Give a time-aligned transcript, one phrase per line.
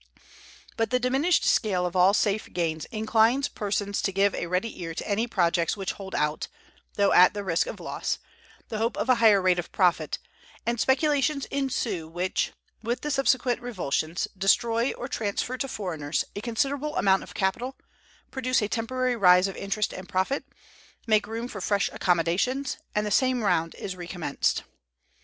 [0.77, 4.95] But the diminished scale of all safe gains inclines persons to give a ready ear
[4.95, 6.47] to any projects which hold out,
[6.95, 8.17] though at the risk of loss,
[8.69, 10.17] the hope of a higher rate of profit;
[10.65, 12.51] and speculations ensue, which,
[12.81, 17.77] with the subsequent revulsions, destroy, or transfer to foreigners, a considerable amount of capital,
[18.31, 20.45] produce a temporary rise of interest and profit,
[21.05, 24.63] make room for fresh accumulations, and the same round is recommenced.